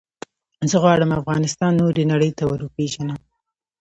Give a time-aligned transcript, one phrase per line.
[0.69, 3.19] زه غواړم افغانستان نورې نړی ته وروپېژنم.